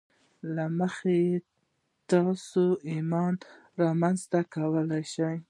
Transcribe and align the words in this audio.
له 0.55 0.65
مخې 0.77 1.15
یې 1.27 1.37
تاسې 2.09 2.65
ایمان 2.91 3.33
رامنځته 3.81 4.39
کولای 4.55 5.03
شئ 5.13 5.37